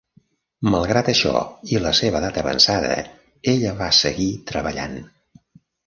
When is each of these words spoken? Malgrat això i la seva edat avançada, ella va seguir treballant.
Malgrat 0.75 1.11
això 1.13 1.33
i 1.75 1.83
la 1.85 1.93
seva 2.01 2.21
edat 2.23 2.41
avançada, 2.45 2.91
ella 3.55 3.79
va 3.85 3.93
seguir 4.03 4.31
treballant. 4.55 5.03